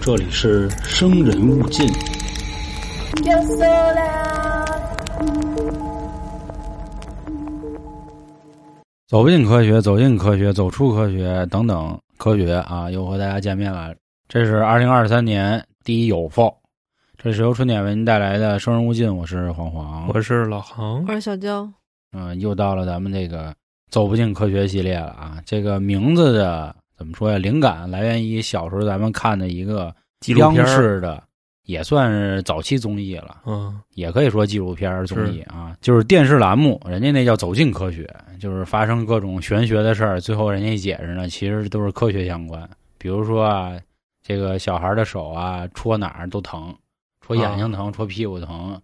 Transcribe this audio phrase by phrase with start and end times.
[0.00, 1.86] 这里是生人勿近。
[9.06, 12.90] 走不进科学，走进科学，走出科学，等等科学啊！
[12.90, 13.94] 又和大家见面了。
[14.28, 16.52] 这是二零二三年第一有否？
[17.16, 21.68] 这是由春点为您带来的《生人勿近》，我是黄黄，我是老航，我是小娇。
[22.12, 23.54] 嗯，又到了咱们这个
[23.90, 25.38] 走不进科学系列了啊！
[25.46, 27.38] 这个名字的怎么说呀？
[27.38, 29.94] 灵感来源于小时候咱们看的一个
[30.36, 31.22] 央视的。
[31.66, 42.70] 也算是早期综艺了，嗯，也可以说纪录片综艺啊，就是电视栏目，人家那叫走进科学，就是发生各种玄学的事儿，最后人家一解释呢，其实都是科学相关。
[42.98, 43.72] 比如说啊，
[44.22, 46.72] 这个小孩的手啊，戳哪儿都疼，
[47.20, 48.80] 戳眼睛疼，戳屁股疼，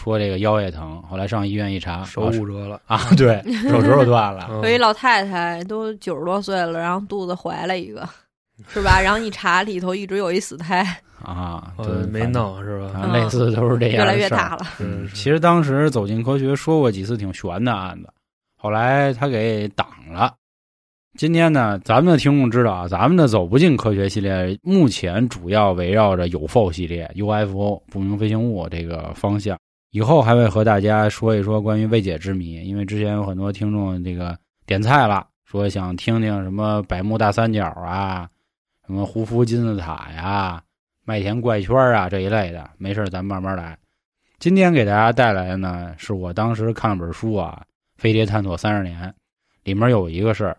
[0.00, 1.02] 戳这个腰也疼。
[1.02, 4.48] 后来上医院一查，手骨折了啊，对，手指头断了。
[4.62, 8.08] 有一老太太都九十多岁了，然后肚子怀了一个，
[8.68, 8.98] 是吧？
[8.98, 10.82] 然后一查里头一直有一死胎。
[11.22, 13.10] 啊，对，没弄是吧？
[13.12, 14.64] 类似都是这样，越来越大了。
[14.80, 18.08] 嗯，其实当时走进科学说过几次挺悬的案子，
[18.56, 20.32] 后来他给挡了。
[21.18, 29.58] 今天呢，咱们的听众知道啊，咱们的走不进科学系列目前主要围绕着有 f o 系列 UFO 不明飞行物这个方向，
[29.90, 32.62] 以后还会和大家说一说关于未解之谜。
[32.62, 38.28] 因为之前有很多听众这个点菜了，说想听听什么百慕大三角啊，
[38.86, 40.62] 什么胡夫金字塔呀。
[41.04, 43.76] 麦田怪圈啊这一类的，没事咱慢慢来。
[44.38, 47.60] 今天给大家带来的呢，是我当时看了本书啊，
[48.00, 49.08] 《飞碟探索三十年》，
[49.64, 50.56] 里面有一个事儿。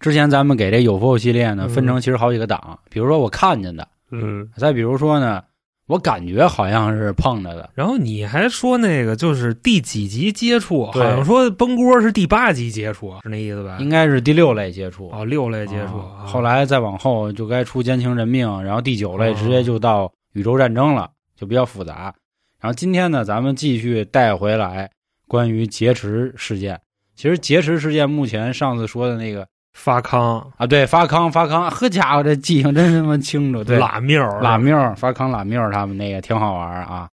[0.00, 5.44] 之前咱们给这有 o 系列呢，分成其实好几个档，比如说我看见的，嗯，再比如说呢。
[5.92, 13.76] 我感觉好像是碰着的，然后你还说那个就是第几级接触，好像说崩锅是第八级接触，是那意思吧？
[13.78, 16.00] 应该是第六类接触哦，六类接触。
[16.24, 22.14] 后来再往后就该出奸情人命，然后第九类直接就到宇宙战争了，就比较复杂。
[22.58, 24.90] 然后今天呢，咱们继续带回来
[25.28, 26.80] 关于劫持事件。
[27.14, 29.46] 其实劫持事件目前上次说的那个。
[29.72, 33.64] 发康啊，对，发康，发康，呵家伙，这记性真他妈清楚。
[33.64, 37.08] 对，拉缪，拉缪，发康，拉缪，他们那个挺好玩啊。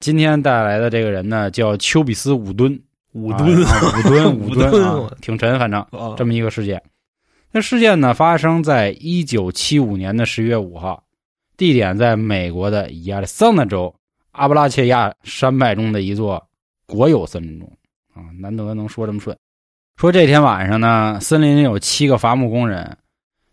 [0.00, 2.78] 今天带来的这个人呢，叫丘比斯五吨，
[3.12, 5.84] 五吨，五吨，五吨 啊，挺沉，反正
[6.16, 6.82] 这么一个事件。
[7.52, 11.02] 那事件呢，发生在一九七五年的十月五号，
[11.56, 13.94] 地点在美国的亚利桑那州
[14.32, 16.44] 阿布拉切亚山脉中的一座
[16.86, 17.68] 国有森林中
[18.14, 19.36] 啊，难得能说这么顺。
[20.00, 22.96] 说这天晚上呢，森林里有七个伐木工人，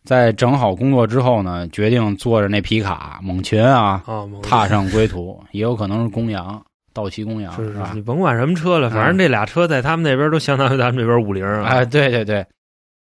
[0.06, 4.02] 在整好工作之后呢，决定坐着那皮卡猛禽啊，
[4.42, 6.64] 踏上归途，也有可能是公羊，
[6.94, 7.92] 道奇公羊是吧？
[7.94, 11.64] 你甭管什么车了，反正这俩车在他们那边都相当于咱们这边五菱啊。
[11.64, 12.46] 哎，对对对，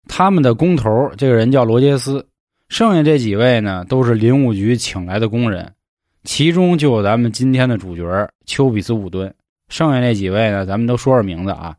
[0.08, 2.26] 他们的工头这个人叫罗杰斯，
[2.70, 5.72] 剩下这几位呢都是林务局请来的工人，
[6.24, 9.32] 其中就有咱们今天的主角丘比斯五吨。
[9.70, 11.76] 剩下那几位呢，咱们都说说名字啊，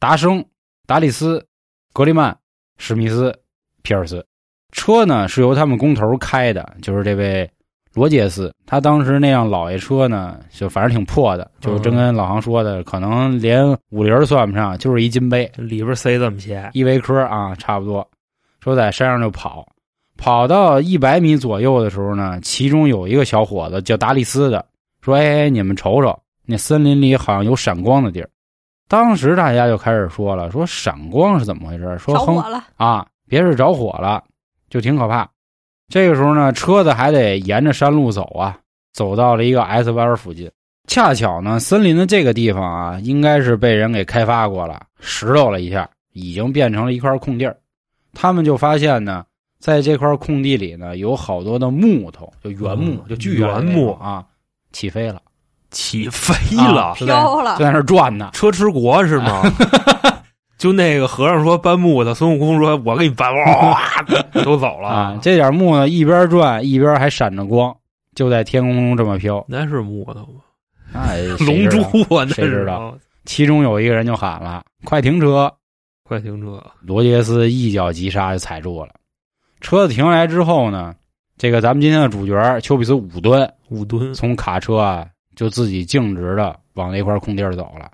[0.00, 0.44] 达生。
[0.86, 1.44] 达里斯、
[1.92, 2.36] 格里曼、
[2.78, 3.36] 史密斯、
[3.82, 4.24] 皮尔斯，
[4.70, 7.50] 车呢是由他们工头开的，就是这位
[7.92, 8.54] 罗杰斯。
[8.66, 18.08] 他当时那辆老爷车呢，就反正挺破的，就真跟老航说的，可能连五菱算不上，就是一金杯，里边塞这么些依维柯啊，差不多。
[18.60, 19.66] 说在山上就跑，
[20.16, 24.64] 跑到一百米左右的时候呢，其中有一个小伙子叫达利斯的，
[25.00, 28.30] 说：“哎，你们瞅瞅，那森林里好像有闪光的地儿。”
[28.88, 31.98] 当时大家就开始说了，说闪光是怎么回事？
[31.98, 34.22] 说着火了啊，别是着火了，
[34.70, 35.28] 就挺可怕。
[35.88, 38.58] 这个时候呢，车子还得沿着山路走啊，
[38.92, 40.50] 走到了一个 S 弯附近。
[40.86, 47.56] 恰巧呢，森林的这个地方啊，应该是被人给开发过了，石头了一下，已经变成了一块空地儿。
[48.14, 49.24] 他们就发现呢，
[49.58, 54.24] 在这块空地里呢，有好多的木头，就原木，就巨原木啊，
[54.70, 55.20] 起飞了。
[55.70, 58.30] 起 飞了，飘了，在那转呢。
[58.32, 59.42] 车迟国是吗？
[60.58, 63.78] 就那个和尚说搬木头，孙悟空说：“我给你搬。”哇，
[64.42, 65.18] 都走了啊！
[65.20, 67.74] 这点木呢，一边转一边还闪着光，
[68.14, 69.44] 就在天空中这么飘。
[69.48, 70.40] 那是木头吗？
[70.94, 71.82] 哎， 龙珠
[72.14, 72.96] 啊，谁知道？
[73.26, 75.52] 其中有一个人就喊了：“快停车！
[76.04, 78.92] 快停车！”罗杰斯一脚急刹就踩住了。
[79.60, 80.94] 车子停下来之后呢，
[81.36, 85.04] 这个咱们今天的主角丘比斯五吨，五吨从卡车啊。
[85.36, 87.88] 就自己径直的往那块空地儿走了。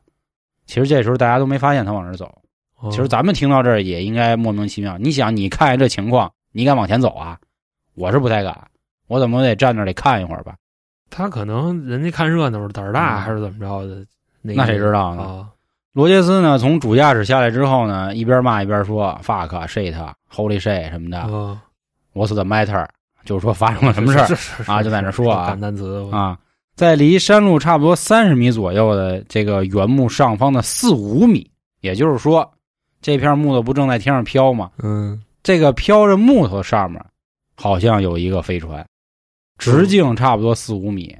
[0.65, 2.33] 其实这时候大家都没发现他往那儿走。
[2.91, 4.97] 其实咱们听到这儿也应该莫名其妙。
[4.97, 7.39] 你想，你看见这情况，你敢往前走啊？
[7.95, 8.57] 我是不太敢。
[9.09, 10.55] 我怎么得站那里看一会儿吧？
[11.11, 14.05] 他可能人家看热闹胆儿大，还是怎么着的？
[14.41, 15.47] 那谁知道呢？
[15.93, 16.59] 罗杰斯呢？
[16.59, 19.95] 从主驾驶下来之后呢，一边骂一边说：“fuck shit
[20.33, 21.19] holy shit 什么的。
[22.15, 22.89] ”What's the matter？
[23.25, 26.37] 就是说发生了什么事啊就在那说啊单单词啊。
[26.75, 32.51] 在离山路差不多三十米左右的这个原木上方的四五米，也就是说，
[33.01, 34.71] 这片木头不正在天上飘吗？
[34.83, 37.05] 嗯，这个飘着木头上面，
[37.57, 38.85] 好像有一个飞船，
[39.59, 41.15] 直径差不多四五米，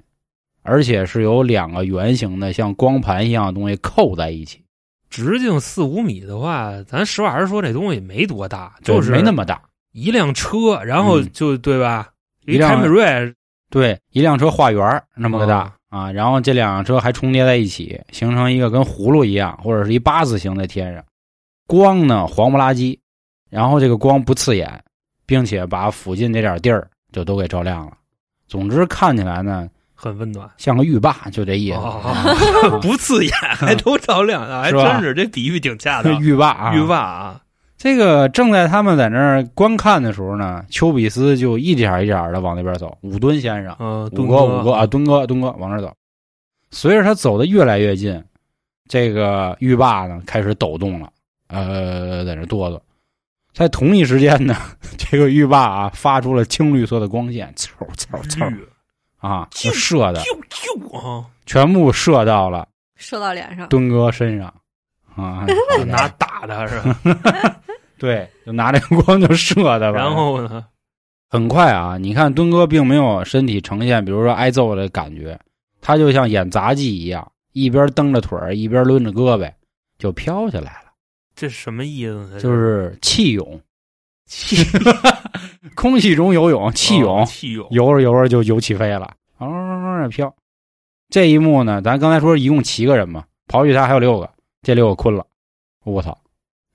[0.63, 4.63] 而且是由两个圆形的像光盘一样的东西扣在一起，
[5.11, 9.61] 直径四五米的话，咱实话实说，这东西没多大，就是没那么大。
[9.93, 12.09] 一辆车，然后嗯就、对吧？
[12.47, 13.35] 一辆凯美瑞
[13.73, 21.03] 对，一辆车画圆儿那么个大、哦啊，然后这两辆车还重叠在一起，形成一个跟葫芦一样，或者是一八字形在天上。
[21.67, 23.01] 光呢黄不拉几，
[23.49, 24.85] 然后这个光不刺眼，
[25.25, 27.93] 并且把附近这点地儿就都给照亮了。
[28.47, 31.77] 总之看起来呢很温暖，像个浴霸，就这意思。
[31.79, 36.13] 哦 不刺眼， 还都照亮啊，还真是这比喻挺恰当。
[36.21, 37.41] 浴霸啊，浴霸啊，
[37.83, 42.97] 这个正在他们在那儿观看的时候呢，丘比斯就一点一点的往那边走。
[43.01, 45.93] 武敦先生，嗯，五敦哥五哥啊，敦哥敦哥往那儿走。
[46.71, 48.23] 随着他走的越来越近，
[48.89, 51.11] 这个浴霸呢开始抖动了，
[51.49, 52.81] 呃，在那哆嗦。
[53.53, 54.55] 在同一时间呢，
[54.97, 58.57] 这个浴霸啊发出了青绿色的光线，嗖嗖嗖
[59.19, 64.55] 啊，就射的啾啾啊，全部射到了射到脸上，敦哥身上
[65.17, 65.47] 啊，
[65.79, 67.61] 就拿打的是吧？
[67.99, 69.93] 对，就拿这个光就射他吧。
[69.93, 70.65] 然后呢，
[71.29, 75.39] 很快啊，你看敦哥并没有身体呈现，比如说挨揍的感觉，
[75.81, 79.53] 他就像演杂技一样，一边蹬着腿儿，一边抡着胳膊，
[79.99, 80.93] 就飘起来了，
[81.37, 82.41] 这什么意思呢？
[82.41, 83.61] 就是气泳，
[84.27, 84.57] 气
[85.77, 90.35] 空气中游泳，气泳，哦气泳，游着游着就游起飞了，啊，飘。
[91.09, 94.29] 这一幕呢，咱刚才说一共七个人嘛，刨去他还有六个，
[94.63, 95.27] 这里我困了，
[95.83, 96.17] 我操，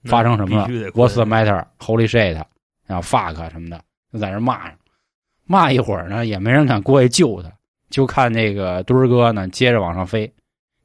[0.03, 2.33] 发生什么了？What's the matter？Holy shit！
[2.85, 3.81] 然后 fuck 什么的，
[4.11, 4.77] 就在那骂上，
[5.45, 7.49] 骂一会儿呢，也没人敢过去救他，
[7.89, 10.29] 就看那个墩儿哥呢接着往上飞，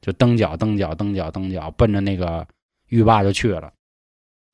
[0.00, 2.46] 就蹬脚蹬脚蹬脚蹬脚，奔着那个
[2.88, 3.72] 浴霸就去了。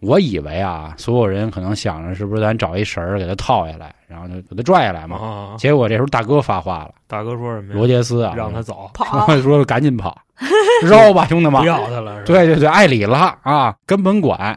[0.00, 5.16] 我以为啊，所有人可能想着是不是咱找一绳儿给他套下来，然后就给他拽下来嘛。
[5.16, 5.56] 啊！
[5.58, 7.74] 结果这时候大哥发话了，大哥说什么？
[7.74, 10.16] 罗杰斯啊，让他走，跑说 说赶紧跑，
[10.86, 14.56] 绕吧，兄弟们不，要他了，对对对，爱理了啊，根本管。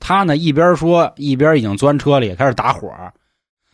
[0.00, 2.90] 他呢一边说，一边已经钻车里开始打火。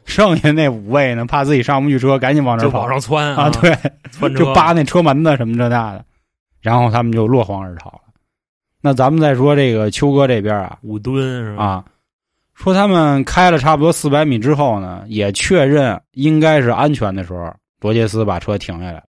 [0.04, 3.74] 剩下那五位呢，怕自己上不去车，赶紧往那就跑往上窜啊，对，
[4.34, 6.04] 就扒那车门子什么这那的，
[6.60, 8.00] 然后他们就落荒而逃了。
[8.80, 11.64] 那咱们再说这个秋哥这边啊五吨是吧？
[11.64, 11.84] 啊，
[12.54, 19.02] 说他们开了差不多四百米之后呢，也确认应该是安全的时候，罗杰斯把车停下来，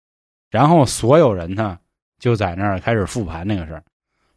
[0.49, 1.77] 然后所有人呢
[2.19, 3.83] 就在那儿开始复盘那个事儿，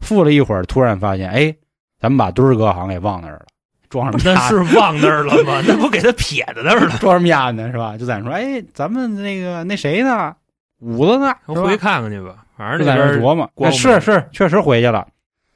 [0.01, 1.55] 复了一会儿，突然发现，哎，
[2.01, 3.47] 咱们把墩儿哥好像给忘那儿了，
[3.89, 5.61] 装什么那是忘那儿了吗？
[5.67, 6.97] 那不给他撇在那儿了？
[6.99, 7.97] 装什么鸭呢是吧？
[7.99, 10.35] 就在那说，哎，咱们那个那谁呢，
[10.81, 15.07] 五子呢，回去看看去吧，反正就在那琢磨，哎是是确实回去了。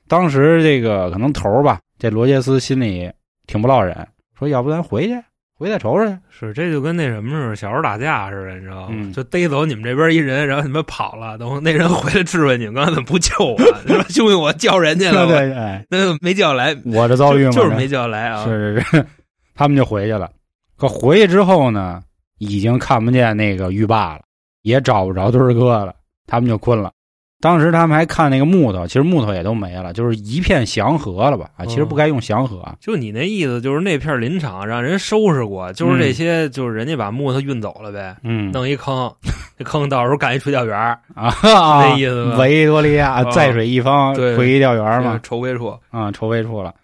[0.08, 3.10] 当时这个可能头儿吧，这罗杰斯心里
[3.46, 3.94] 挺不落忍，
[4.38, 5.14] 说要不咱回去，
[5.54, 6.16] 回去再瞅瞅去。
[6.30, 8.88] 是这就跟那什么似的，小时候打架似的，你知道吗？
[8.90, 13.56] 嗯就逮走你们这边一人，然后你们跑了，等那人回来质问你们刚才怎么不救我？
[13.86, 18.44] 你说兄弟，我叫人去了，对对，哎，那没叫来，我这遭遇嘛，就是没叫来啊。
[18.44, 19.06] 是是是，
[19.54, 20.30] 他们就回去了。
[20.76, 22.00] 可回去之后呢，
[22.38, 24.22] 已经看不见那个浴霸了，
[24.62, 25.94] 也找不着墩儿哥了，
[26.26, 26.92] 他们就困了。
[27.40, 31.48] 当时他们还看那个木头，其实木头也都没了，就是一片祥和了吧？
[31.56, 39.14] 啊，其实不该用祥和，就你那意思，就是那片林场让人收拾过，就是这些，就是人家把木头运走了呗，嗯弄一坑，
[39.56, 46.74] 这坑到时候干一垂钓园儿，啊，那意思维多利亚啊在水一方，对回忆钓园嘛，筹备处，啊，筹备处了。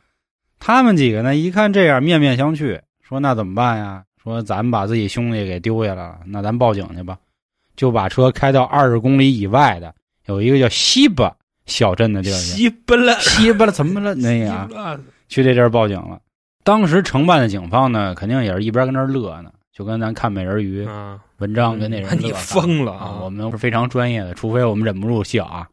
[0.60, 4.02] 他们几个呢，一看这样，面面相觑，说那怎么办呀？
[4.22, 7.18] 说咱们把自己兄弟给丢下来了，那咱报警去吧。
[7.76, 9.92] 就把车开到二十公里以外的
[10.26, 11.32] 有一个叫西巴
[11.66, 12.34] 小镇的地儿。
[12.34, 14.14] 西巴了，西巴了怎么了？
[14.14, 16.18] 那呀，啊，去这地儿报警了。
[16.62, 23.18] 当时承办的警方呢，肯定也是一边跟那儿乐呢，就跟咱看美人鱼啊，文章跟那人你乐疯了啊！
[23.22, 25.66] 我们是非常专业的，除非我们忍不住笑啊。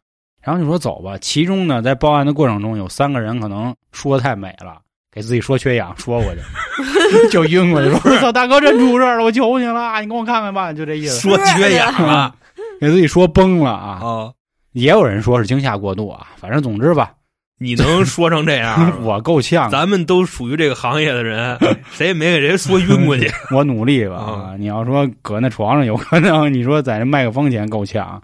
[0.43, 1.17] 然后就说走吧。
[1.19, 4.79] 其中呢，在报案的过程中，有三个人可能说太美了，
[5.13, 6.41] 给自己说缺氧，说过去
[7.31, 12.35] 就晕过去，说：“我操，大哥真出事儿了，我求你了，你给我看看吧。”就这意思，说缺氧了
[12.81, 14.01] 给自己说崩了啊。
[14.01, 14.31] 啊！
[14.73, 17.13] 也有人说是惊吓过度啊，反正总之吧，
[17.57, 18.91] 你能说成这样？
[19.03, 21.57] 我够呛，咱们都属于这个行业的人，
[21.91, 23.29] 谁也没给谁说晕过去。
[23.53, 24.55] 我努力吧！
[24.57, 28.21] 你要说搁那床上有可能，你说在那麦克风前够呛，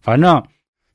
[0.00, 0.42] 反正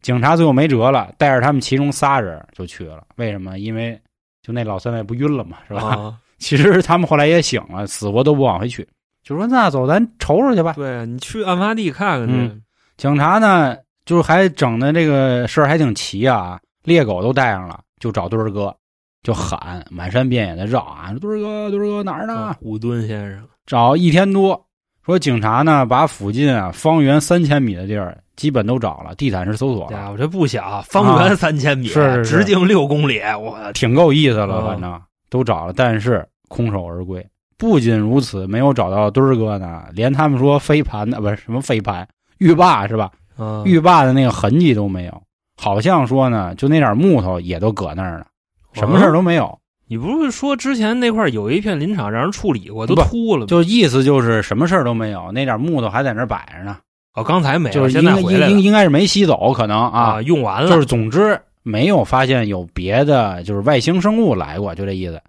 [0.02, 3.04] 警察最后没辙了，带着他们其中仨人就去了。
[3.18, 3.60] 为什么？
[3.60, 4.00] 因为
[4.42, 5.82] 就那老三位不晕了嘛，是吧？
[5.82, 8.88] 啊，其实他们后来也醒了，死活都不往回去。
[9.24, 10.74] 就说那走，咱瞅瞅去吧。
[10.74, 12.62] 对啊，你去案发地看看去嗯。
[12.98, 13.75] 警察呢，
[14.06, 18.76] 就是还整的这个事儿还挺齐啊，猎狗都带上了，就找墩儿哥，
[19.24, 22.36] 就喊，满山遍野的绕啊，墩儿哥，墩儿哥哪儿呢？
[22.36, 24.66] 啊武敦先生，找一天多，
[25.06, 37.26] 说警察呢把附近啊方圆三千米的地儿基本都找了，地毯式搜索了，家伙这不小，方圆三千米，啊是是是直径六公里，我挺够意思了，嗯反正都找了，但是空手而归。
[37.58, 42.08] 不仅如此，没有找到墩儿哥呢，连他们说飞盘的不是什么飞盘
[42.38, 43.10] 浴霸是吧？
[43.38, 45.22] 啊浴霸的那个痕迹都没有，
[45.58, 48.25] 好像说呢，就那点木头也都搁那儿呢，
[48.74, 49.58] 什么事儿都没有。
[49.88, 53.46] 你不是说之前那块有一片林场让人处理过，都秃了吗？
[53.46, 56.77] 就意思就是什么事儿都没有，那点木头还在那儿摆着呢，
[57.13, 65.22] 哦，刚才没了，就是应该应应应该是没吸走，可能啊，啊，用完了，就是总之没有发现有别的就是外星生物来过，就这意思。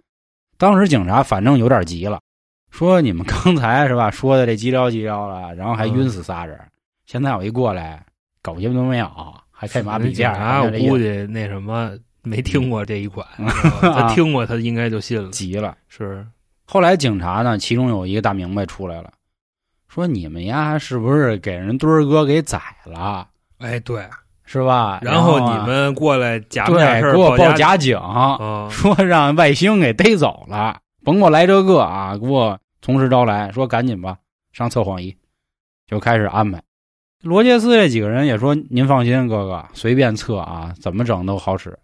[0.57, 2.19] 当时警察反正有点急了，
[2.71, 6.59] 说你们刚才是吧说的这急撩急撩了，然后还晕死仨人，
[7.07, 8.05] 现在我一过来，
[8.41, 9.09] 狗鸡巴都没有，
[9.49, 13.47] 还开马笔架，啊，我估计那什么没听过这一款，嗯
[13.79, 15.29] 他听过，他应该就信了。
[15.31, 15.73] 急了。
[15.87, 16.27] 是
[16.65, 19.09] 后来警察呢，其中有一个大明白出来了，
[19.87, 24.05] 说你们呀是不是给人墩儿哥给宰了，哎，对，
[24.43, 24.99] 是吧？
[25.01, 34.17] 然后啊你们过来假对给我报假假警，啊，说让外星给逮走了，甭给我来这个啊，给我从实招来，说赶紧吧，
[34.51, 35.15] 上测谎仪，
[35.87, 36.61] 就开始安排。
[37.27, 41.77] 罗杰斯这几个人也说：“您放心，哥哥，随便测啊，怎么整都好使。”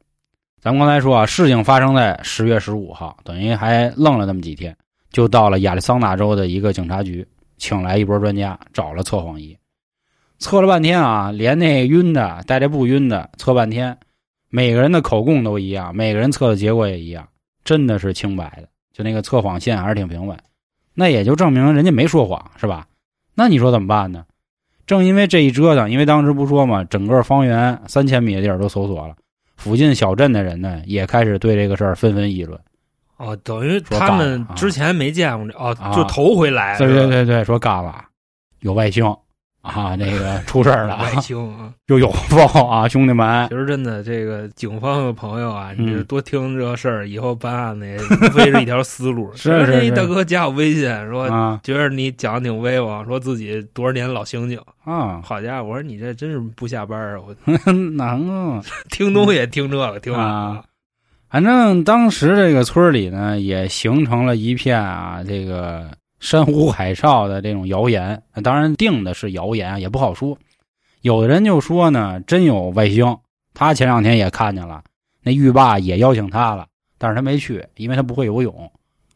[0.62, 4.74] 咱们刚才说啊，事情发生在十月十五号，等于还愣了那么几天，
[5.12, 9.58] 就到了亚利桑那州的一个警察局，请来一波专家，找了测谎仪，
[10.40, 13.98] 测了半天啊，连那晕的带这不晕的测半天，
[14.48, 17.28] 每个人的口供都一样，每个人测的结果也一样，
[17.66, 20.38] 真的是清白的，就那个测谎线还是挺平稳，
[20.94, 22.88] 那也就证明人家没说谎，是吧？
[23.36, 24.24] 那你说怎么办呢？
[24.86, 29.16] 正因为这一折腾，因为当时不说嘛，整个方圆三千米的地儿都搜索了，
[29.56, 32.60] 附近小镇的人呢也开始对这个事儿纷纷议论。
[33.18, 38.04] 哦，等于他们之前没见过这，哦啊，就头回来，对对对对，说干了，
[38.60, 39.06] 有外星
[39.64, 41.10] 啊，那个出事儿了，啊。
[41.88, 49.32] 又有风啊， 兄弟们其，实真的，这个警方的朋友啊，嗯你多听这个事儿，以后办案的也无非是一条思路。
[49.36, 54.60] 是是是大哥加我微信说，啊觉得你讲的挺威风，说自己多少年老刑警。
[54.84, 57.18] 啊，好家伙，我说你这真是不下班啊！
[57.26, 58.62] 我 难啊。
[58.90, 60.62] 听东西也听这个，听啊。
[61.30, 65.90] 反正当时这个村里呢，也形成了一片啊，这个
[66.24, 68.24] 山呼海啸的这种谣言。
[68.42, 70.38] 当然，定的是谣言啊，也不好说。
[71.02, 73.18] 有的人就说呢，真有外星。
[73.54, 74.82] 他前两天也看见了，
[75.22, 76.66] 那浴霸也邀请他了，
[76.98, 78.72] 但是他没去，因为他不会游泳。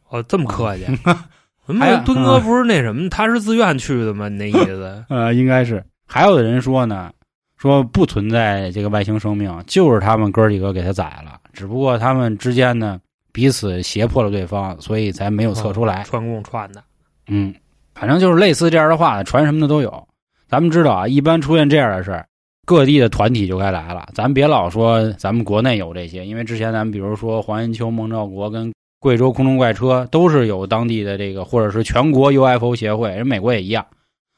[0.09, 0.85] 哦，这么客气。
[1.79, 4.27] 还有那敦哥不是那什么，他是自愿去的吗？
[4.27, 5.03] 你那意思？
[5.09, 5.81] 呃，应该是。
[6.05, 7.09] 还有的人说呢，
[7.57, 12.99] 说不存在这个外星生命，就是他们哥几个给他宰了，只不过他们之间呢
[13.31, 16.03] 彼此胁迫了对方，所以才没有测出来。
[16.03, 16.83] 串供串的。
[17.27, 17.53] 嗯，
[17.93, 20.07] 反正就是类似这样的话，传什么的都有。
[20.47, 22.27] 咱们知道啊，一般出现这样的事儿，
[22.65, 24.07] 各地的团体就该来了。
[24.13, 33.85] 咱别老说咱们国内有这些，因为之前咱们比如说黄延秋、孟兆国跟贵州空中怪车都是有当地的这个，或者是全国 UFO 协会，人美国也一样，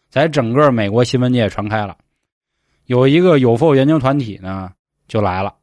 [0.10, 1.96] 在整个美国新闻界传开了。
[2.88, 4.72] 有一个有否研究团体呢，
[5.08, 5.54] 就来了，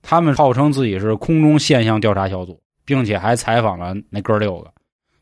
[0.00, 4.72] 他们号称自己是空中现象调查小组，并且还采访了那哥六个，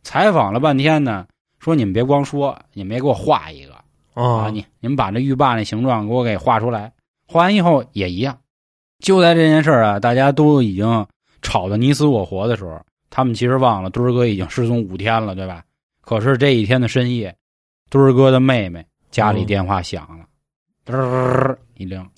[0.02, 1.26] 采访了半天呢。
[1.59, 3.75] 说你们别光说，你们也给我画一个
[4.14, 4.45] 啊！
[4.45, 6.90] 啊，你你们把这浴霸那形状给我给画出来，
[7.26, 8.38] 画完以后也一样。
[9.00, 11.07] 就在这件事儿啊，大家都已经
[11.42, 12.80] 吵得你死我活的时候，
[13.11, 15.62] 他们其实忘了墩儿哥已经失踪五天了，对吧？
[16.00, 17.37] 可是这一天的深夜，
[17.90, 20.25] 墩儿哥的妹妹家里嗯电话响了，
[20.87, 22.09] 嘚儿一铃，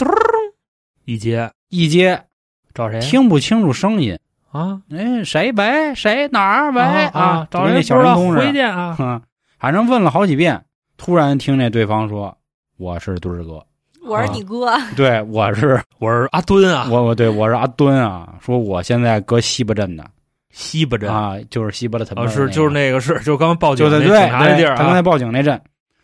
[1.04, 2.24] 一接一接
[2.72, 3.00] 找谁？
[3.00, 4.16] 听不清楚声音，
[4.52, 7.68] 啊，哎，谁喂谁哪儿喂啊啊，找谁？
[7.68, 8.94] 就跟那小人工回见啊。
[8.98, 9.20] 哼，
[9.58, 10.62] 反正问了好几遍，
[10.96, 12.36] 突然听见对方说
[12.78, 13.64] ：“我是墩儿哥。
[14.04, 18.34] 我是你哥，对，我是我是阿墩啊，我我对我是阿墩啊。
[18.40, 20.04] 说我现在搁西巴镇呢
[20.50, 24.76] 西巴镇啊，就是西巴的城哦，是就是那那个是，就刚报警那警察那地儿啊。
[24.76, 25.58] 他刚才报警那阵，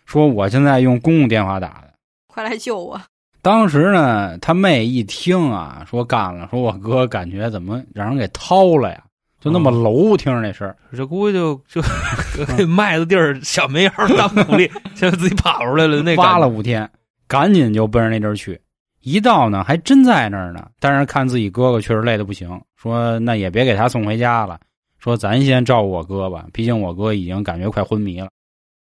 [0.06, 1.92] 说我现在用公共电话打的。
[2.28, 2.98] 快来救我！
[3.40, 9.02] 当时呢，他妹一听啊，说干了，说我哥感觉怎么让人给掏了呀？
[9.40, 11.80] 就那么哦楼，听着那声儿这估计就就
[12.56, 16.90] 给麦子地儿小煤窑当苦力， 现在自己跑出来了，那挖了五天，
[17.28, 18.60] 赶紧就奔着那地儿去。
[19.00, 20.68] 一到呢，还真在那儿呢。
[20.80, 24.58] 但是看自己哥哥确实累的不行，说那也别给他送回家了，
[24.98, 28.28] 说咱先照顾我哥吧，毕竟我哥已经感觉快昏迷了。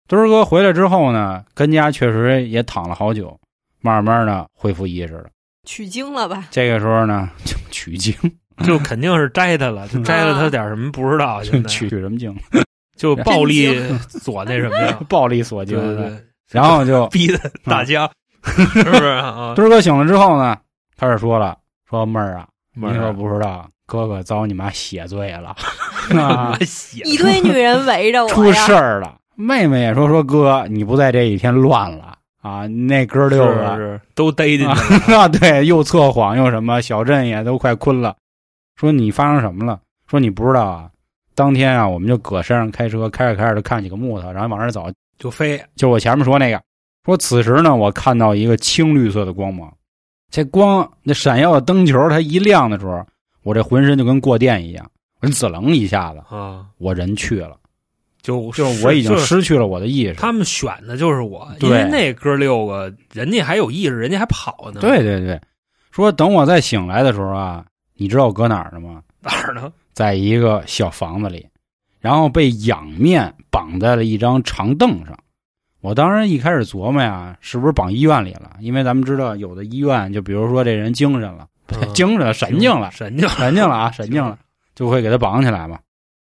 [0.07, 3.39] 墩儿哥回来之后呢，跟家确实也躺了好久，
[3.81, 5.25] 慢慢的恢复意识了。
[5.65, 6.45] 取经了吧？
[6.49, 8.13] 这个时候呢，就 取经，
[8.63, 11.67] 就肯定是摘他了， 就摘了他点什么不知道，现在。
[11.69, 12.35] 取什么经？
[12.97, 13.73] 就暴力
[14.09, 15.95] 锁那什么呀，暴力所对经。
[15.95, 18.09] 对对，然后就逼的大江，
[18.43, 19.53] 是不是啊？
[19.55, 20.55] 墩儿哥醒了之后呢，
[20.97, 21.57] 开始说了，
[21.89, 25.55] 说妹儿啊，你可妹儿不知道，哥哥遭你妈血罪了。
[26.19, 27.01] 啊，血。
[27.05, 29.15] 一堆女人围着我出事，儿了。
[29.35, 38.15] 妹妹也说说哥，你不在这几天乱了啊，那哥六个是都逮进去了， 啊，对，又测谎又什么，小镇也都快困了。
[38.75, 39.79] 说你发生什么了？
[40.07, 40.89] 说你不知道啊？
[41.35, 46.61] 当天啊，我们就搁山上开车，开着开着就看几个木头，然后往那儿走，就飞，就我前面说那个。
[47.05, 49.71] 说此时呢，我看到一个青绿色的光芒，
[50.29, 53.05] 这光那闪耀的灯球，它一亮的时候，
[53.43, 54.85] 我这浑身就跟过电一样，
[55.21, 57.55] 我就滋楞一下子，啊，我人去了，
[58.21, 60.13] 就就是我已经失去了我的意识。
[60.13, 64.79] 他们选的就是我，因为那哥六个人家还有意识，人家还跑呢。
[64.79, 65.39] 对对对，
[65.91, 69.01] 说等我再醒来的时候啊，你知道我搁哪儿呢吗？
[69.21, 69.71] 哪儿呢？
[69.93, 71.45] 在一个小房子里，
[71.99, 75.17] 然后被仰面绑在了一张长凳上。
[75.81, 78.51] 我当时一开始琢磨呀，是不是绑医院里了？
[78.59, 84.37] 因为咱们知道有的医院，就比如说这人精神了，嗯 精神了，神经了，神经了，神经了啊，神经了，
[84.75, 85.79] 就会给他绑起来嘛。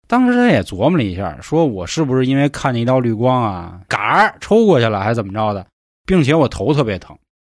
[0.08, 5.64] 当时他也琢磨了一下，说我是不是因为看见一道绿光啊，嘎儿抽过去了，还是怎么着的，
[6.06, 7.16] 并且我头特别疼。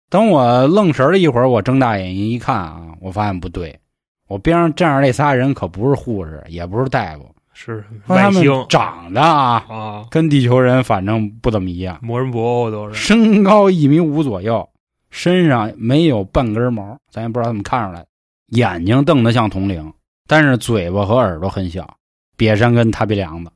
[0.09, 3.79] 等我愣神儿了一会儿，我睁大眼睛一看啊，我发现不对，
[4.27, 14.67] 我边上站着那仨人可不是护士，也不是大夫，是说他们外星长得啊，啊，跟地球人反正不怎么一样，魔人布欧都是身高一米五左右，
[15.09, 18.07] 身上没有半根毛，咱也不知道怎么看出来的。
[18.47, 19.93] 眼睛瞪得像铜铃，
[20.27, 21.95] 但是嘴巴和耳朵很小，
[22.41, 23.51] 瘪山根塌鼻梁子，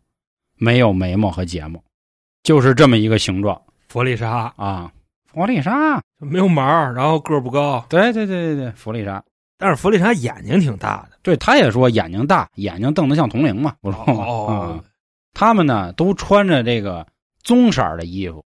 [0.59, 1.81] 没有眉毛和睫毛，
[2.43, 4.91] 就是这么一个形状弗利沙，啊。
[5.25, 9.24] 弗利沙，没有毛，然后个儿不高，对对对对对，弗利沙，
[9.57, 11.17] 但是弗利沙眼睛挺大的。
[11.24, 14.03] 对，他也说眼睛大，眼睛瞪得像铜铃嘛，不是吗？
[14.07, 14.85] 哦啊，
[15.33, 17.07] 他们呢都穿着这个
[17.41, 18.45] 棕色的衣服，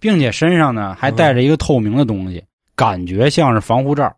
[0.00, 2.42] 并且身上呢还带着一个透明的东西，
[2.74, 4.16] 感觉像是防护罩。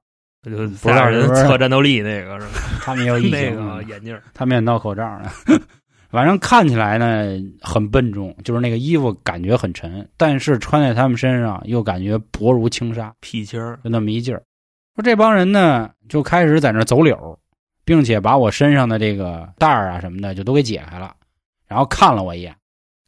[0.50, 2.52] 就不知道人是测战斗力那个是吧？
[2.82, 5.30] 他们也有 那，个眼镜他们也闹口罩呢。
[6.09, 14.42] 反正看起来呢很笨重，就是那个衣服感觉很沉，但是穿在他们身上又感觉薄如轻纱，屁芯儿，就那么一劲儿。
[14.94, 17.38] 说这帮人呢就开始在那儿走柳，
[17.85, 21.12] 并且把我身上的这个带儿啊什么的就都给解开了，
[21.66, 22.54] 然后看了我一眼，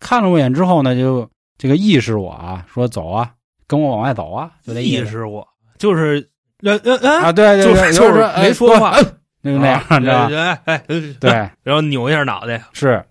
[0.01, 3.33] 看了我一眼之后呢，就这个意识我啊，说走啊，
[3.67, 5.47] 跟我往外走啊，就这意思意识我
[5.79, 6.29] 就是
[6.63, 10.61] 呃呃呃啊，对对对，就是没说话，就那样，啊你知道吧？
[11.21, 11.31] 对，
[11.63, 13.05] 然后扭一下脑袋，是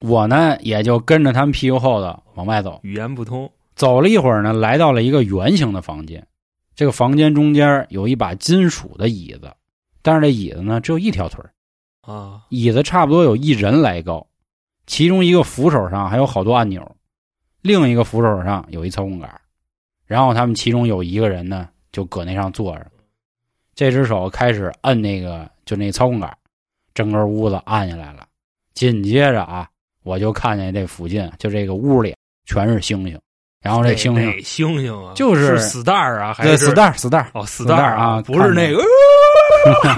[0.00, 2.78] 我呢，也就跟着他们屁股后头往外走。
[2.82, 6.24] 语言不通，走了一会儿呢，来到了一个圆形的房间。
[6.76, 9.52] 这个房间中间有一把金属的椅子，
[10.00, 11.50] 但是这椅子呢只有一条腿儿
[12.12, 14.24] 啊，椅子差不多有一人来高，
[14.86, 16.94] 其中一个扶手上还有好多按钮，
[17.60, 19.28] 另一个扶手上有一操控杆，
[20.06, 22.86] 然后他们其中有一个人呢就搁那上坐着，
[23.74, 26.32] 这只手开始摁那个就那操控杆，
[26.94, 28.24] 整个屋子暗下来了。
[28.72, 29.68] 紧接着啊，
[30.04, 33.20] 我就看见这附近就这个屋里全是星星，
[33.60, 38.78] 然后这星星哪星星啊，就是是 star 啊，还对是 star star 哦 star 啊 不是那个，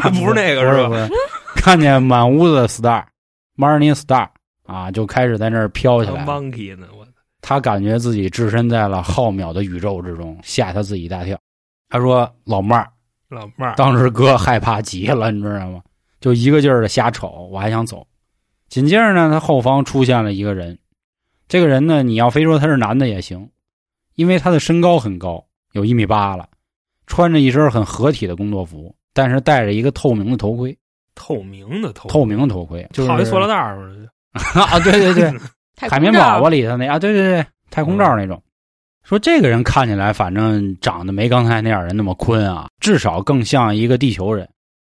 [0.08, 0.88] 不是那个是吧？
[0.88, 1.10] 不是，
[1.56, 4.26] 看见满屋子的 star，Morning Star
[4.64, 6.24] 啊，就开始在那儿飘起来。
[6.24, 6.86] monkey 呢？
[6.98, 7.06] 我
[7.42, 11.38] 他感觉自己置身在了浩渺的宇宙之中，吓他自己一大跳。
[11.90, 12.88] 他说：“老妹儿，
[13.28, 15.82] 老妹儿，当时哥害怕极了，你知道吗？
[16.20, 18.06] 就一个劲儿的瞎瞅，我还想走。
[18.68, 20.78] 紧接着呢，他后方出现了一个人。
[21.48, 23.50] 这个人呢，你要非说他是男的也行，
[24.14, 26.48] 因为他的身高很高，有一米八了，
[27.08, 30.78] 穿着一身很合体的工作服，但是戴着一个透明的头盔，
[31.16, 34.10] 透明的头，透明的头盔，就是套一塑料袋儿似的，
[34.62, 38.40] 啊，对对对，海绵宝宝里头那啊，对对对，太空罩那种。
[39.04, 44.48] 说这个人看起来反正长得没刚才那样人那么坤啊，至少更像一个地球人。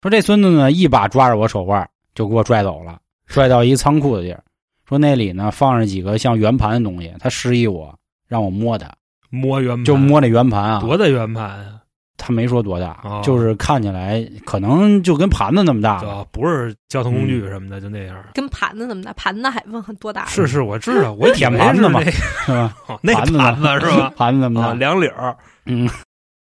[0.01, 4.43] 说这孙子呢，一把抓着我手腕就给我拽走了，拽到一仓库的地儿。
[4.87, 8.91] 说那里呢放着几个像圆盘的东西，他示意我让我摸它，
[9.29, 10.81] 摸圆盘，就摸那圆盘啊。
[10.81, 11.80] 多大圆盘啊？
[12.23, 15.99] 他没说多大，哦就是看起来可能就跟盘子那么大
[16.31, 18.15] 不是交通工具什么的，就那样。
[18.35, 20.25] 跟盘子那么大，盘子还问很多大？
[20.29, 21.99] 是是，我知道，我舔盘子嘛
[23.01, 24.13] 盘子盘子是吧？
[24.15, 25.89] 盘子那么大啊，，两绺儿，嗯，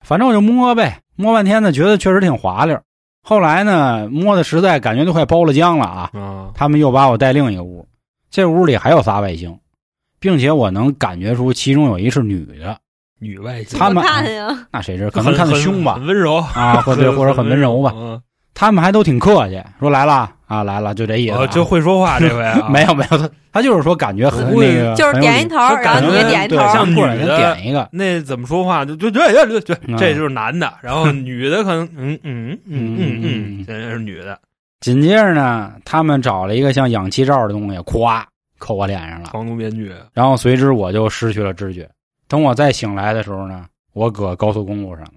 [0.04, 2.76] 反正我就摸呗，摸半天呢，觉得确实挺滑溜。
[3.22, 6.10] 后来呢，摸的实在感觉都快包了浆了啊！
[6.14, 7.86] 啊，他们又把我带另一个屋，
[8.30, 9.56] 这屋里还有仨外星，
[10.18, 12.80] 并且我能感觉出其中有一是女的，
[13.20, 14.04] 女外星，他们
[14.72, 15.94] 那谁知道可能看的凶吧？
[15.94, 17.92] 很温柔啊，或者 或者很温柔吧。
[17.94, 18.20] 嗯。
[18.52, 28.84] 他们还都挺客气，说来了啊来了，就这意思啊、哦，就会说话这回啊， 没有没有，他他就是说感觉很那个，就是点一头，就然后你也点一头，像像突然间女的点一个，那怎么说话？
[28.84, 29.96] 就就对对对对，嗯。
[29.96, 34.38] 这就是男的，然后 女的可能嗯嗯嗯嗯嗯嗯，这是女的，
[34.80, 38.22] 紧接着呢，他们找了一个像氧气罩的东西，咵
[38.58, 41.88] 扣我脸上了，防毒面具，然后随之我就失去了知觉。
[42.30, 45.12] 等我再醒来的时候呢，我搁高速公路上了，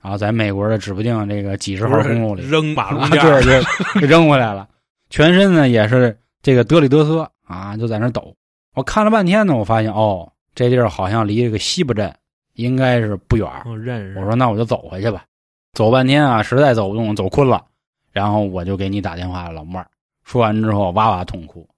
[0.00, 3.62] 然后在美国的指不定这个几十号公路里，扔马路啊，边对对，
[4.00, 4.68] 给 扔回来了，
[5.10, 8.32] 全身呢也是这个得里得瑟啊，就在那抖。
[8.76, 12.14] 我看了半天呢，我发现哦，这地儿好像离这个西部镇
[12.54, 13.64] 应该是不远儿。
[13.66, 14.18] 我认识。
[14.20, 15.24] 我说那我就走回去吧，
[15.72, 17.64] 走半天啊，实在走不动，走困了，
[18.12, 19.86] 然后我就给你打电话，老妹儿。
[20.24, 21.68] 说完之后哇哇痛哭，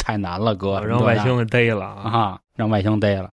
[0.00, 2.10] 太难了，哥，让外星给逮了啊！
[2.10, 3.30] 啊，让外星逮了。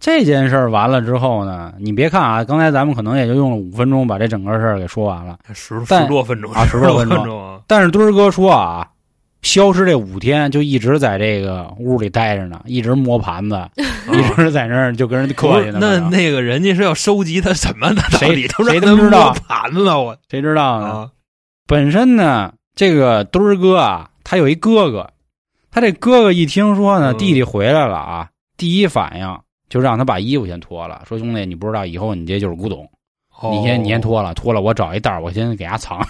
[0.00, 7.60] 这件事儿完了之后呢，你别看啊，刚才咱们可能也就用了五分钟把这整个事儿给说完了，十十多分钟啊十多多分钟钟啊！
[7.66, 8.86] 但是墩儿哥说啊，
[9.42, 13.68] 消失这五天就一直在这个屋里待着呢，一直磨盘子，
[14.12, 15.78] 一直在那儿就跟人客气呢。
[15.78, 18.02] 啊那那个人家是要收集他什么呢？
[18.10, 20.86] 到谁 底都谁都知道摸盘子，我谁知道呢？
[20.86, 21.10] 啊！
[21.66, 25.10] 本身呢，这个墩儿哥啊，他有一哥哥，
[25.70, 32.88] 他这哥哥一听说呢嗯弟弟回来了啊，第一反应就让他把衣服先脱了，说兄弟，你不知道以后你这就是古董，
[33.52, 36.06] 你先你先脱了，脱了我找一袋儿我先给他藏。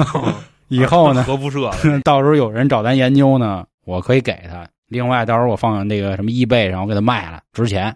[0.68, 1.70] 以后呢，核辐射
[2.04, 4.68] 到时候有人找咱研究呢，我可以给他。
[4.88, 7.94] 另外，到时候我放那个什么易贝上，我给他卖了，值钱。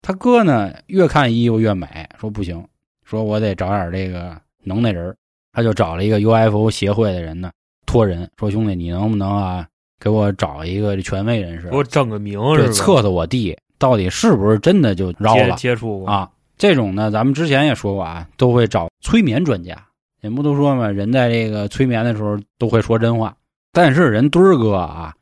[0.00, 1.86] 他哥呢，越看衣服越美，
[2.18, 2.64] 说不行，
[3.04, 5.16] 说我得找点这个能耐人儿。
[5.52, 7.50] 他就找了一个 UFO 协会的人呢，
[7.86, 8.28] 托人。
[8.38, 9.66] 说兄弟，你能不能啊，
[10.00, 12.72] 给我找一个权威人士给，我整个名对，是吧？
[12.72, 16.30] 测测我弟到底是不是真的就饶接了接触过，啊？
[16.56, 19.76] 这种呢，咱们之前也说过啊，都会找催眠专家。
[20.20, 23.34] 人不都说嘛，人在这个催眠的时候都会说真话，
[23.72, 25.12] 但是人墩儿哥啊，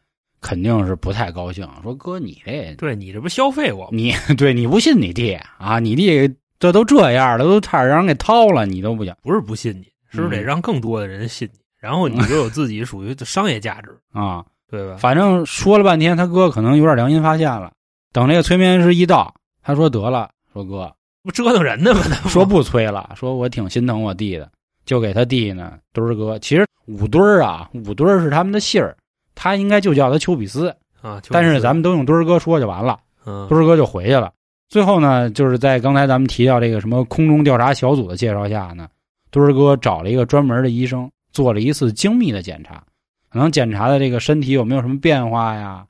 [0.42, 3.88] 肯定是不太高兴，说哥你这对你这不消费我吗？
[3.92, 11.58] 你 对你不信你弟啊，你弟这都这样了，都差点让人给掏了，你都不行不是不信你，是不是得嗯让更多的人信你？
[11.80, 14.44] 然后你就有自己属于商业价值， 啊。
[14.70, 14.96] 对吧？
[14.98, 17.72] 反正说了半天，他哥可能有点良心发现了。
[18.12, 20.92] 等那个催眠师一到，他说得了，说哥，
[21.22, 22.00] 不折腾人呢吗？
[22.28, 24.50] 说不催了，说我挺心疼我弟的，
[24.84, 26.38] 就给他弟呢墩儿哥。
[26.38, 28.96] 其实五墩儿啊，五墩儿是他们的姓儿，
[29.34, 34.32] 他应该就叫他丘比斯，啊，但是咱们都用墩儿哥说就完了，嗯墩儿哥就回去了。
[34.68, 38.88] 最后呢，就是在刚才咱们提到这个什么空中调查小组的介绍下呢，
[39.30, 42.82] 墩儿哥找了一个专门的医生，做了一次精密的检查，
[43.30, 45.84] 可能检查的这个身体有没有什么变化呀，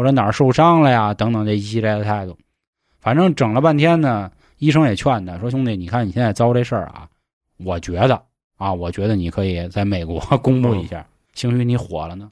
[0.00, 2.34] 或者哪儿受伤了呀，等等这一系列的态度。
[3.00, 7.06] 反正整了半天呢，医生也劝他说：“兄弟，你看你现在遭这事儿啊，
[7.58, 8.22] 我觉得
[8.56, 12.30] 啊，我觉得你可以在美国 公布一下，兴许你火了呢，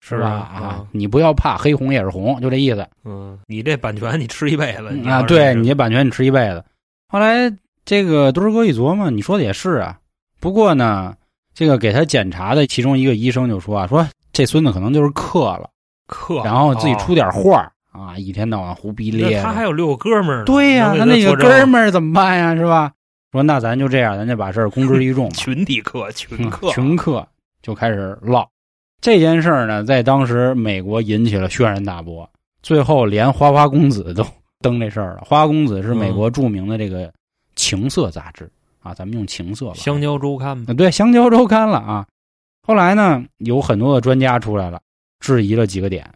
[0.00, 0.30] 是吧？
[0.30, 2.88] 啊啊，你不要怕，黑红也是红，就这意思。
[3.04, 6.64] 嗯，你这版权你吃一辈子啊，对你这版权你吃一辈子。
[7.08, 7.54] 后来
[7.84, 10.00] 这个墩儿哥一琢磨，你说的也是啊。
[10.40, 11.14] 不过呢，
[11.52, 15.68] 这个给他检查的其中一个医生就说啊，说这孙子可能就是克了，
[16.10, 22.54] 克，然后自己哦出点画儿啊，一天到晚胡逼咧他还有六个哥们儿呢，对呀、能给他那个哥们儿怎么办呀？
[22.54, 22.92] 是吧？
[23.32, 25.30] 说那咱就这样，咱就把事儿公之于众。
[25.34, 27.26] 群体课，群嗯，群课
[27.62, 28.46] 就开始唠
[29.00, 32.28] 这件事儿呢，在当时美国引起了轩然大波，
[32.62, 34.26] 最后连花花公子都
[34.60, 35.22] 登这事儿了。
[35.24, 37.12] 花花公子是美国著名的这个
[37.56, 38.50] 情色杂志、
[38.82, 39.74] 啊，咱们用情色吧。
[39.74, 42.06] 香蕉周刊吗啊，对，香蕉周刊了啊。
[42.62, 44.80] 后来呢，有很多的专家出来了，
[45.20, 46.10] 质疑了几个点。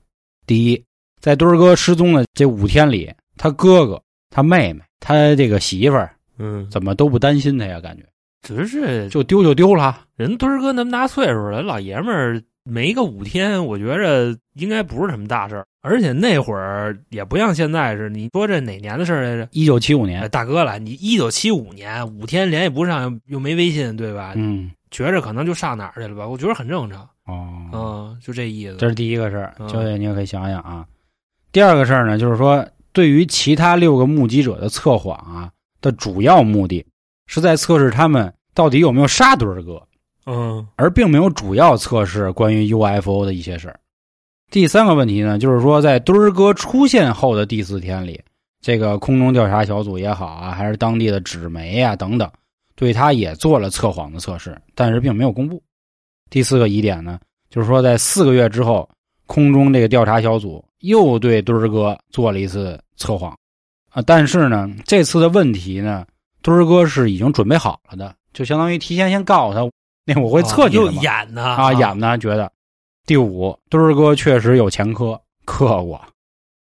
[0.46, 0.84] 第一，
[1.20, 7.80] 在墩儿哥失踪的这五天里，他哥哥、他妹妹、他这个媳妇儿嗯，怎么都不担心他呀？
[7.80, 8.02] 感觉
[8.42, 10.02] 只是就丢就丢了。
[10.16, 15.64] 人墩儿哥那么大岁数了，老爷们儿没个五天，我觉着应该不是什么大事儿。
[15.80, 19.48] 而且那会儿也不像现在是，你说这哪年的事儿来着？
[19.52, 24.32] 一九七五哎，年，大哥了，你一九七五年五天联系不上，又又没微信，对吧？
[24.36, 26.28] 嗯，觉着可能就上哪儿去了吧？
[26.28, 28.76] 我觉得很正常，哦，嗯，就这意思。
[28.76, 30.87] 这是第一个事儿，嗯秋姐你也可以想想啊。
[31.50, 36.87] 第二个事儿呢，就是说对于其他六个目击者的测谎啊的主要目的，
[37.26, 39.83] 是在测试他们到底有没有杀墩儿哥。
[40.26, 43.78] 嗯而并没有主要测试关于 UFO 的一些事儿。
[44.50, 48.22] 第三个问题呢，就是说在墩儿哥出现后的第四天里，
[48.61, 52.30] 这个空中调查小组也好啊，还是当地的纸媒啊等等，
[52.76, 55.62] 对他也做了测谎的测试，但是并没有公布。
[56.30, 58.88] 第四个疑点呢，就是说在四个月之后，
[59.26, 63.37] 空中这个调查小组又对墩儿哥做了一次测谎
[63.90, 64.02] 啊。
[64.02, 66.04] 但是呢，这次的问题呢，
[66.42, 69.70] 墩儿哥是已经准备好了的，就相当于提前先告诉他，
[70.04, 72.50] 那我会测你又的嘛演呢啊，演呢觉得。
[73.06, 76.00] 第五，墩儿哥确实有前科，克过，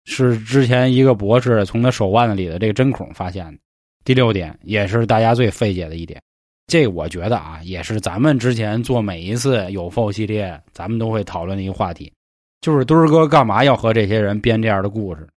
[0.06, 3.58] 是之前一个博士从他手腕子里的这个针孔发现的。
[4.04, 6.20] 第六点，也是大家最费解的一点，
[6.66, 12.12] 这我觉得啊，也是咱们之前做每一次有否系列，咱们都会讨论的一个话题，
[12.60, 15.28] 就是墩儿哥干嘛要和这些人编这样的故事？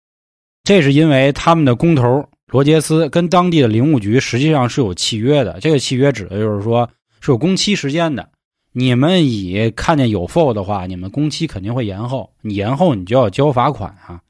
[0.64, 8.30] 这是因为他们的工头罗杰斯跟当地的林务局实际上是有契约的，这个契约指的就是说是有工期时间的。
[8.72, 14.22] 你们以看见有否的话，你们工期肯定会延后，你延后你就要交罚款啊。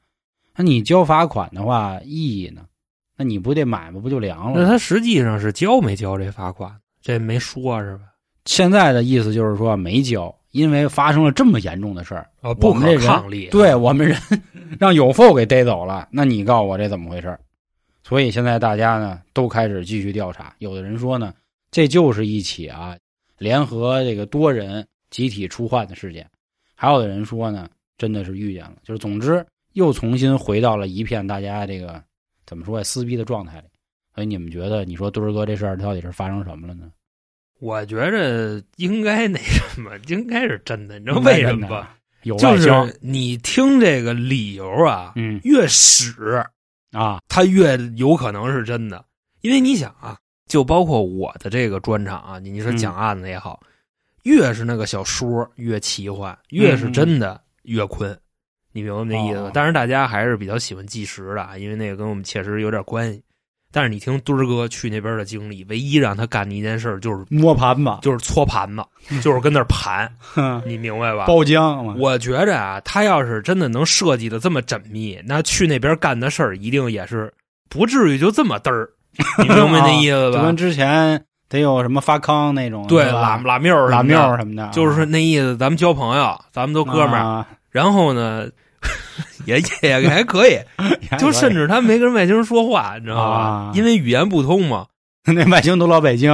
[0.56, 2.62] 那你交罚款的话，意义呢？
[3.16, 4.62] 那你不得买卖不就凉了？
[4.62, 6.74] 那他实际上是交没交这罚款？
[7.00, 8.04] 这没说是吧？
[8.44, 13.48] 现在的意思就是说没交，因为发生了这么严重的事儿，啊，不可抗力。
[13.50, 14.18] 对我们人
[14.78, 17.38] 让有否给逮走了，那你告诉我这怎么回事？
[18.02, 20.54] 所以现在大家呢都开始继续调查。
[20.58, 21.32] 有的人说呢，
[21.70, 22.96] 这就是一起啊
[23.38, 26.22] 联合这个多人集体出患的事件；
[26.74, 28.74] 还有的人说呢，真的是遇见了。
[28.82, 32.02] 就是总之又重新回到了一片大家这个
[32.54, 33.66] 怎么说呀撕逼的状态里。
[34.14, 36.88] 所以你们觉得，你说墩儿哥这事儿到底是发生什么了呢？
[37.58, 41.00] 我觉着应该那什么，应该是真的。
[41.00, 41.96] 你知道为什么吧？
[42.22, 46.14] 有就，是你听这个理由啊，嗯越使
[46.92, 49.04] 啊，它越有可能是真的。
[49.40, 53.60] 因为你想啊，就包括我的这个专场啊，你你说嗯讲案子也好，
[54.22, 58.16] 越是那个小说越奇幻，越是真的越坤。
[58.74, 59.50] 你明白那意思吧哦？
[59.54, 63.22] 当然，大家还是比较喜欢计时的啊，因为那个跟我们确实有点关系。
[63.72, 68.84] 但是你听墩儿哥去那边的经历，唯一让他干的一件事就是摸盘子，就是搓盘子，
[69.20, 71.24] 就是跟那儿盘， 哼你明白吧？
[71.28, 71.82] 包浆。
[71.98, 77.32] 我觉着啊，他要是真的能设计的这么缜密，那去那边干的事儿一定也是
[77.68, 78.88] 不至于就这么嘚儿，
[79.42, 80.56] 你明白那意思吧就跟？
[80.56, 88.46] 之前得有什么发康那种，对，拉拉缪儿什拉么的缪什么的，就是说那意思，咱们交朋友，咱们都哥们儿，啊然后呢，
[89.46, 90.58] 也也也还可以，
[91.18, 93.72] 就甚至他没跟外星人说话，你知道吧啊？
[93.74, 94.86] 因为语言不通嘛，
[95.26, 96.32] 那外星都老北京，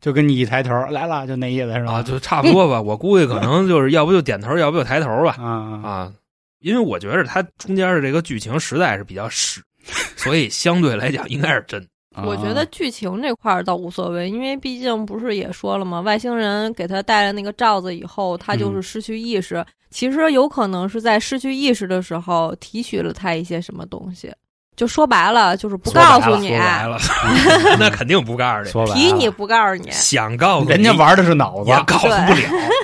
[0.00, 1.94] 就跟你一抬头来了，就那意思是吧？
[1.94, 2.80] 啊，就差不多吧。
[2.80, 5.36] 我估计可能 就是要不就点头，要不就抬头吧。
[5.38, 6.12] 啊啊啊，
[6.60, 9.60] 因为我觉得它中间的这个剧情实在是比较屎，
[10.16, 11.86] 所以相对来讲应该是真。
[12.16, 12.24] 啊！
[12.24, 16.00] 我觉得剧情这块儿倒无所谓，因为毕竟不是也说了吗？
[16.00, 19.64] 外星人给他戴了那个罩子以后，他嗯就是失去意识。
[19.90, 24.32] 其实有可能是在失去意识的时候提取了他一些什么东西，
[24.74, 26.98] 就说白了就是不告诉你说，白了，
[27.78, 29.90] 那肯定不告诉你，提你不告诉你。
[29.92, 32.20] 想告诉你人家玩的是脑子，也告诉不了，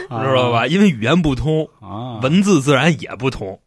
[0.08, 0.66] 啊 知道吧？
[0.66, 3.58] 因为语言不通，啊，文字自然也不通，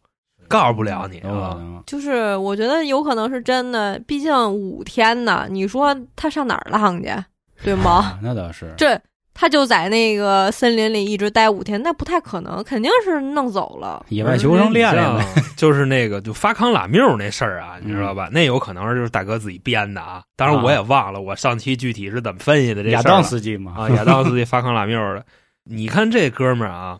[0.48, 1.56] 告诉不了你啊。
[1.86, 7.10] 就是我觉得有可能是真的，毕竟五天呢，你说他上哪儿浪去，
[7.62, 7.90] 对吗？
[7.92, 9.00] 啊那倒是这
[9.38, 14.06] 他就在那个森林里一直待五天，那不太可能，肯定是弄走了。
[14.08, 15.26] 野外求生练练呗。
[15.58, 18.30] 就是那个就发康拉缪那事儿嗯啊，你知道吧？
[18.32, 20.22] 那有可能就是大哥自己编的啊。
[20.36, 25.22] 当然我也忘了我上期具体是怎么分析的这事儿了亚当斯基嘛，啊，亚当斯基发康拉缪的。
[25.64, 26.98] 你看这哥们儿啊，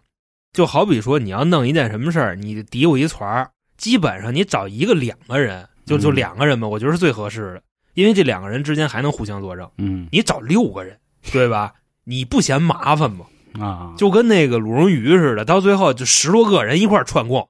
[0.56, 9.70] 就好比说你要弄一件什么事儿，你嘀咕一团儿，基本上你找一个两个人，就就嗯两个人吧，我觉得是最合适的，因为这两个人之间还能互相作证。
[9.76, 10.98] 嗯你找六个人，
[11.30, 11.74] 对吧？
[12.04, 13.26] 你不嫌麻烦吗？
[13.60, 17.46] 啊，就跟那个鲁荣鱼似的，到最后就十多个人一块儿串供，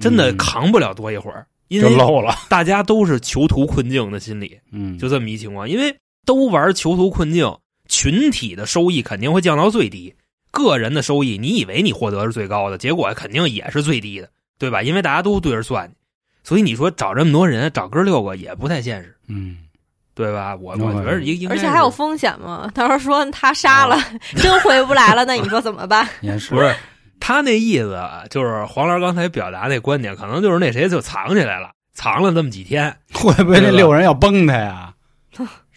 [0.00, 5.70] 真的嗯扛不了多一会儿，因为就漏了，大家都是囚徒困境的心理，嗯，就这么一情况。
[5.70, 10.12] 因为都玩囚徒困境，群体的收益肯定会降到最低，
[10.58, 14.82] 个人的收益你以为你获得是最高的，结果肯定也是最低的，对吧？
[14.82, 15.90] 因为大家都对着算，
[16.42, 19.56] 所以你说找这么多人，找哥六个也不太现实，嗯，
[20.14, 20.56] 对吧？
[20.56, 22.70] 我我觉得应应该而且还有风险嘛。
[22.74, 23.96] 到时候说他杀了，
[24.36, 26.06] 真回不来了，那你说怎么办？
[26.20, 26.74] 也是不是
[27.20, 34.92] 他那意思啊，就是黄老师刚才表达那观点，可能就是那谁就藏起来了，藏了这么几天， 会不会那六人要崩他呀？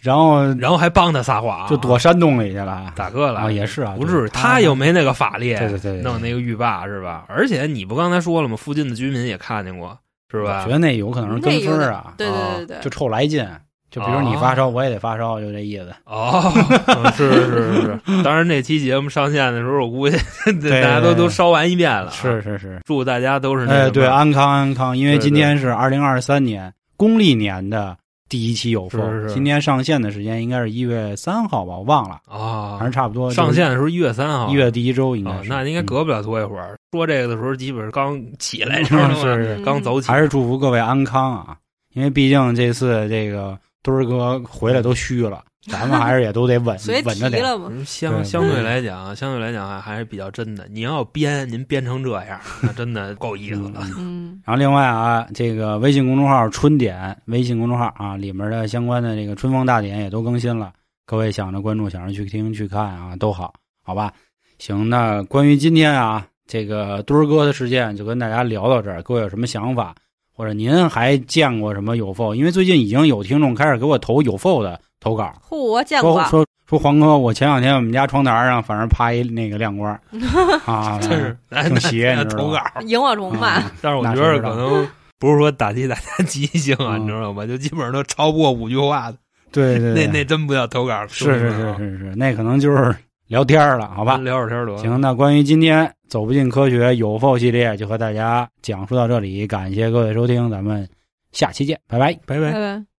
[0.02, 2.92] 然后然后还帮他撒谎，就躲山洞里去了。
[2.96, 7.24] 大哥了啊，也是啊，不至于他他又没那个法力，对对对对弄那个浴霸是吧？
[7.28, 8.56] 而且你不刚才说了吗？
[8.56, 9.96] 附近的居民也看见过，
[10.30, 10.72] 是吧我觉？
[10.72, 13.46] 得那有可能是跟风啊，对对对对就臭来劲。
[13.92, 15.92] 就比如你发烧，我也得发烧，就这意思。
[16.06, 16.50] 哦，
[16.86, 20.16] 嗯 是是是是，当然那期节目上线的时候，我估计
[20.70, 22.10] 大家都都烧完一遍了啊。
[22.10, 27.94] 是是是，祝大家都是那哎，对，安康安康，因为今天是二零二三年公历年的
[28.32, 28.98] 第一期有风。
[29.12, 33.30] 是是是今天上线的时间应该是一月三号吧，我忘了，啊反正差不多。
[33.30, 36.74] 上线的时候一月三号，一月第一周应该啊，是，那应该嗯隔不了多一会儿。
[36.92, 39.14] 说这个的时候，基本上刚起来，知道吗？
[39.16, 41.54] 是是嗯刚走起，还是祝福各位安康啊！
[41.92, 47.42] 因为毕竟这次这个墩儿哥回来都虚了，咱们还是也都得稳 稳着点。
[47.84, 50.66] 相相对来讲，相对来讲还还是比较真的。
[50.68, 53.80] 您要编，您编成这样，那真的够意思了。
[53.98, 60.72] 嗯，然后另外啊，这个微信公众号“春点”微信公众号啊，里面的相关的这个春风大典也都更新了。
[61.04, 64.12] 各位想着关注、想着去听、去看啊，都好，好吧？
[64.58, 69.02] 行，那关于今天啊这个墩儿哥的事件，就跟大家聊到这儿。
[69.02, 69.94] 各位有什么想法，
[70.34, 79.92] 或者您还见过什么有 f 因为最近已经有听众开始给我投有 f 的投稿，嚯，我见过说，说说黄哥，我前两天我们家窗台上反正趴一那个亮光
[80.64, 82.80] 啊， 真是，哎挺邪那 你知道投稿吧。
[82.86, 87.46] 萤火虫嘛，啊但是我觉得可能不是说打击大家积极性啊，嗯你知道吗？
[87.46, 89.18] 就基本上都超不过五句话的，
[89.52, 91.06] 对对对，那那真不叫投稿。
[91.08, 92.94] 是是是是是，那可能就是
[93.26, 94.16] 聊天了，好吧？
[94.18, 94.78] 聊会儿天儿得了。
[94.78, 100.86] 行，那关于今天走不进科学有否系列就和大家讲述到这里，感谢各位收听，咱们
[101.32, 102.12] 下期见，拜拜。
[102.26, 102.52] 拜拜拜。
[102.52, 102.91] 拜。